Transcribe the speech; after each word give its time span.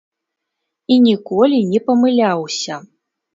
І 0.95 0.97
ніколі 1.07 1.59
не 1.75 1.79
памыляўся. 1.91 2.81